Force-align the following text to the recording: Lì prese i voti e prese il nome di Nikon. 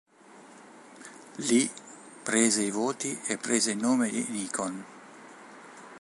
Lì 1.47 1.69
prese 2.23 2.63
i 2.63 2.71
voti 2.71 3.15
e 3.27 3.37
prese 3.37 3.69
il 3.69 3.77
nome 3.77 4.09
di 4.09 4.25
Nikon. 4.29 4.83